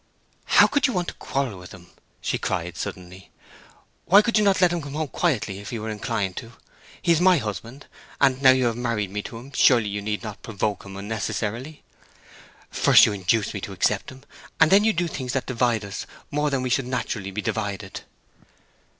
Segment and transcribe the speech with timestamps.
[0.45, 1.91] "How could you want to quarrel with him?"
[2.21, 3.29] she cried, suddenly.
[4.05, 6.53] "Why could you not let him come home quietly if he were inclined to?
[7.03, 7.85] He is my husband;
[8.19, 11.83] and now you have married me to him surely you need not provoke him unnecessarily.
[12.71, 14.23] First you induce me to accept him,
[14.59, 18.01] and then you do things that divide us more than we should naturally be divided!"